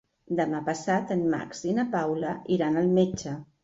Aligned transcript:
Demà 0.39 0.61
passat 0.69 1.13
en 1.17 1.23
Max 1.35 1.63
i 1.69 1.79
na 1.79 1.87
Paula 1.95 2.37
iran 2.61 2.85
al 2.85 2.95
metge. 3.01 3.41